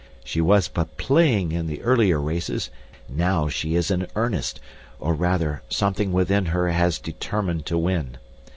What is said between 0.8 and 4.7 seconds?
playing in the earlier races, NOW she is in earnest,